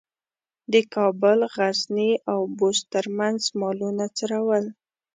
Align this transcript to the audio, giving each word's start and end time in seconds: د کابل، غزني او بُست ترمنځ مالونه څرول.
د 0.71 0.75
کابل، 0.93 1.39
غزني 1.55 2.11
او 2.31 2.39
بُست 2.57 2.83
ترمنځ 2.93 3.41
مالونه 3.59 4.05
څرول. 4.17 4.65